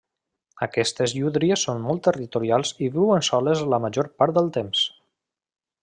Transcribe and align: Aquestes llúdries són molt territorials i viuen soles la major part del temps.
Aquestes 0.67 1.11
llúdries 1.17 1.65
són 1.67 1.83
molt 1.89 2.01
territorials 2.09 2.73
i 2.87 2.89
viuen 2.97 3.29
soles 3.31 3.65
la 3.75 3.81
major 3.87 4.11
part 4.23 4.39
del 4.41 4.51
temps. 4.59 4.85